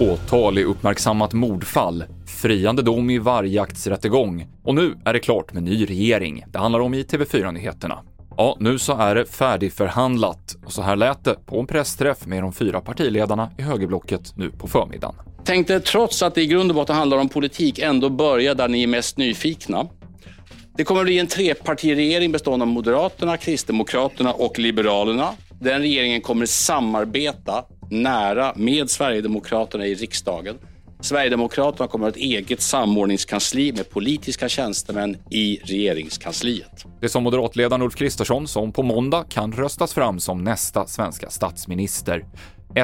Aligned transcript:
Åtal 0.00 0.58
i 0.58 0.64
uppmärksammat 0.64 1.32
mordfall, 1.32 2.04
friande 2.26 2.82
dom 2.82 3.10
i 3.10 3.18
vargjaktsrättegång 3.18 4.46
och 4.62 4.74
nu 4.74 4.94
är 5.04 5.12
det 5.12 5.18
klart 5.18 5.52
med 5.52 5.62
ny 5.62 5.84
regering. 5.84 6.44
Det 6.48 6.58
handlar 6.58 6.80
om 6.80 6.94
i 6.94 7.02
TV4-nyheterna. 7.02 7.98
Ja, 8.36 8.56
nu 8.60 8.78
så 8.78 8.96
är 8.96 9.14
det 9.14 9.24
färdigförhandlat 9.24 10.56
och 10.64 10.72
så 10.72 10.82
här 10.82 10.96
lät 10.96 11.24
det 11.24 11.46
på 11.46 11.60
en 11.60 11.66
pressträff 11.66 12.26
med 12.26 12.42
de 12.42 12.52
fyra 12.52 12.80
partiledarna 12.80 13.50
i 13.58 13.62
högerblocket 13.62 14.36
nu 14.36 14.50
på 14.50 14.68
förmiddagen. 14.68 15.14
Tänkte 15.44 15.80
trots 15.80 16.22
att 16.22 16.34
det 16.34 16.42
i 16.42 16.46
grund 16.46 16.70
och 16.70 16.74
botten 16.74 16.96
handlar 16.96 17.18
om 17.18 17.28
politik 17.28 17.78
ändå 17.78 18.08
börja 18.08 18.54
där 18.54 18.68
ni 18.68 18.82
är 18.82 18.86
mest 18.86 19.16
nyfikna. 19.16 19.86
Det 20.76 20.84
kommer 20.84 21.00
att 21.00 21.06
bli 21.06 21.18
en 21.18 21.26
trepartiregering 21.26 22.32
bestående 22.32 22.62
av 22.62 22.68
Moderaterna, 22.68 23.36
Kristdemokraterna 23.36 24.32
och 24.32 24.58
Liberalerna. 24.58 25.28
Den 25.60 25.80
regeringen 25.80 26.20
kommer 26.20 26.46
samarbeta 26.46 27.64
nära 27.90 28.52
med 28.56 28.90
Sverigedemokraterna 28.90 29.86
i 29.86 29.94
riksdagen. 29.94 30.56
Sverigedemokraterna 31.00 31.88
kommer 31.88 32.08
att 32.08 32.14
ha 32.14 32.18
ett 32.18 32.24
eget 32.24 32.60
samordningskansli 32.60 33.72
med 33.72 33.90
politiska 33.90 34.48
tjänstemän 34.48 35.16
i 35.30 35.60
regeringskansliet. 35.64 36.84
Det 37.00 37.06
är 37.06 37.08
som 37.08 37.22
moderatledaren 37.22 37.82
Ulf 37.82 37.94
Kristersson 37.94 38.48
som 38.48 38.72
på 38.72 38.82
måndag 38.82 39.24
kan 39.28 39.52
röstas 39.52 39.94
fram 39.94 40.20
som 40.20 40.44
nästa 40.44 40.86
svenska 40.86 41.30
statsminister. 41.30 42.24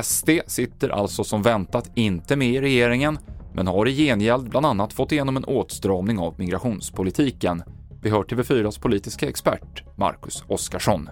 SD 0.03 0.30
sitter 0.47 0.89
alltså 0.89 1.25
som 1.25 1.42
väntat 1.42 1.91
inte 1.95 2.37
med 2.37 2.48
i 2.48 2.61
regeringen, 2.61 3.19
men 3.55 3.66
har 3.66 3.89
i 3.89 3.97
gengäld 3.97 4.48
bland 4.48 4.66
annat 4.66 4.92
fått 4.92 5.12
igenom 5.12 5.37
en 5.37 5.45
åtstramning 5.45 6.19
av 6.19 6.34
migrationspolitiken. 6.39 7.62
Vi 8.06 8.10
hör 8.10 8.23
TV4s 8.23 8.80
politiska 8.80 9.28
expert 9.28 9.83
Marcus 9.96 10.45
Oskarsson. 10.48 11.09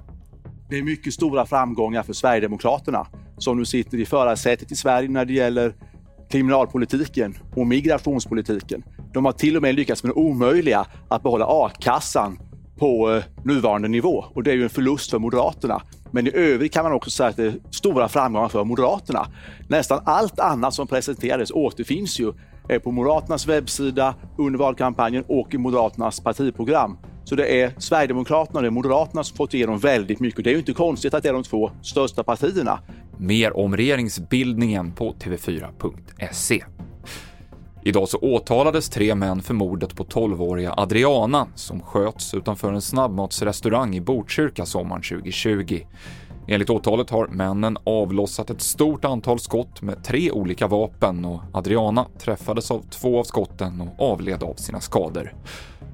Det 0.70 0.78
är 0.78 0.82
mycket 0.82 1.14
stora 1.14 1.46
framgångar 1.46 2.02
för 2.02 2.12
Sverigedemokraterna 2.12 3.06
som 3.38 3.58
nu 3.58 3.64
sitter 3.64 3.98
i 3.98 4.06
förarsätet 4.06 4.72
i 4.72 4.76
Sverige 4.76 5.08
när 5.08 5.24
det 5.24 5.32
gäller 5.32 5.74
kriminalpolitiken 6.30 7.36
och 7.56 7.66
migrationspolitiken. 7.66 8.84
De 9.12 9.24
har 9.24 9.32
till 9.32 9.56
och 9.56 9.62
med 9.62 9.74
lyckats 9.74 10.02
med 10.02 10.10
det 10.10 10.20
omöjliga 10.20 10.86
att 11.08 11.22
behålla 11.22 11.46
a-kassan 11.48 12.38
på 12.76 13.12
eh, 13.12 13.22
nuvarande 13.44 13.88
nivå 13.88 14.24
och 14.34 14.42
det 14.42 14.50
är 14.50 14.54
ju 14.54 14.62
en 14.62 14.70
förlust 14.70 15.10
för 15.10 15.18
Moderaterna. 15.18 15.82
Men 16.10 16.26
i 16.26 16.30
övrigt 16.34 16.72
kan 16.72 16.84
man 16.84 16.92
också 16.92 17.10
säga 17.10 17.28
att 17.28 17.36
det 17.36 17.46
är 17.46 17.54
stora 17.70 18.08
framgångar 18.08 18.48
för 18.48 18.64
Moderaterna. 18.64 19.26
Nästan 19.68 20.00
allt 20.04 20.40
annat 20.40 20.74
som 20.74 20.86
presenterades 20.86 21.50
återfinns 21.50 22.20
ju 22.20 22.32
på 22.82 22.90
Moderaternas 22.90 23.46
webbsida 23.46 24.14
under 24.38 24.58
valkampanjen 24.58 25.24
och 25.28 25.54
i 25.54 25.58
Moderaternas 25.58 26.20
partiprogram. 26.20 26.98
Så 27.24 27.34
det 27.34 27.62
är 27.62 27.74
Sverigedemokraterna 27.78 28.58
och 28.58 28.62
det 28.62 28.68
är 28.68 28.70
Moderaterna 28.70 29.24
som 29.24 29.36
fått 29.36 29.54
igenom 29.54 29.78
väldigt 29.78 30.20
mycket. 30.20 30.44
Det 30.44 30.50
är 30.50 30.52
ju 30.52 30.58
inte 30.58 30.72
konstigt 30.72 31.14
att 31.14 31.22
det 31.22 31.28
är 31.28 31.32
de 31.32 31.42
två 31.42 31.70
största 31.82 32.24
partierna. 32.24 32.78
Mer 33.16 33.56
om 33.56 33.76
regeringsbildningen 33.76 34.92
på 34.92 35.12
tv4.se. 35.12 36.64
Idag 37.86 38.08
så 38.08 38.18
åtalades 38.18 38.88
tre 38.88 39.14
män 39.14 39.42
för 39.42 39.54
mordet 39.54 39.96
på 39.96 40.04
12-åriga 40.04 40.74
Adriana 40.76 41.46
som 41.54 41.80
sköts 41.80 42.34
utanför 42.34 42.72
en 42.72 42.82
snabbmatsrestaurang 42.82 43.94
i 43.94 44.00
Botkyrka 44.00 44.66
sommaren 44.66 45.02
2020. 45.02 45.80
Enligt 46.46 46.70
åtalet 46.70 47.10
har 47.10 47.26
männen 47.26 47.78
avlossat 47.84 48.50
ett 48.50 48.60
stort 48.60 49.04
antal 49.04 49.38
skott 49.38 49.82
med 49.82 50.04
tre 50.04 50.30
olika 50.30 50.66
vapen 50.66 51.24
och 51.24 51.40
Adriana 51.52 52.06
träffades 52.18 52.70
av 52.70 52.80
två 52.90 53.18
av 53.18 53.24
skotten 53.24 53.80
och 53.80 54.12
avled 54.12 54.42
av 54.42 54.54
sina 54.54 54.80
skador. 54.80 55.34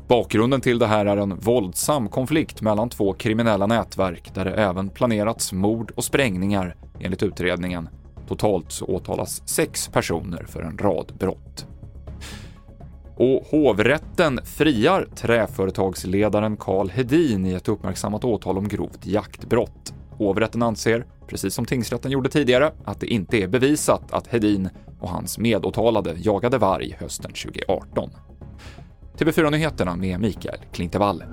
Bakgrunden 0.08 0.60
till 0.60 0.78
det 0.78 0.86
här 0.86 1.06
är 1.06 1.16
en 1.16 1.36
våldsam 1.36 2.08
konflikt 2.08 2.62
mellan 2.62 2.88
två 2.88 3.12
kriminella 3.12 3.66
nätverk 3.66 4.34
där 4.34 4.44
det 4.44 4.54
även 4.54 4.88
planerats 4.88 5.52
mord 5.52 5.92
och 5.96 6.04
sprängningar 6.04 6.76
enligt 7.00 7.22
utredningen. 7.22 7.88
Totalt 8.28 8.72
så 8.72 8.84
åtalas 8.84 9.48
sex 9.48 9.88
personer 9.88 10.44
för 10.48 10.62
en 10.62 10.78
rad 10.78 11.12
brott. 11.18 11.66
Och 13.16 13.46
hovrätten 13.50 14.40
friar 14.44 15.08
träföretagsledaren 15.16 16.56
Karl 16.56 16.88
Hedin 16.88 17.46
i 17.46 17.52
ett 17.52 17.68
uppmärksammat 17.68 18.24
åtal 18.24 18.58
om 18.58 18.68
grovt 18.68 19.06
jaktbrott. 19.06 19.89
Hovrätten 20.20 20.62
anser, 20.62 21.06
precis 21.26 21.54
som 21.54 21.64
tingsrätten 21.64 22.10
gjorde 22.10 22.28
tidigare, 22.28 22.72
att 22.84 23.00
det 23.00 23.06
inte 23.06 23.36
är 23.36 23.48
bevisat 23.48 24.12
att 24.12 24.26
Hedin 24.26 24.68
och 25.00 25.08
hans 25.08 25.38
medåtalade 25.38 26.14
jagade 26.18 26.58
varg 26.58 26.96
hösten 26.98 27.32
2018. 27.32 28.10
TV4-nyheterna 29.18 29.96
med 29.96 30.20
Mikael 30.20 30.58
Klintevall. 30.72 31.24